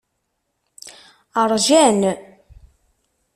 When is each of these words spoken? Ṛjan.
Ṛjan. 1.51 2.01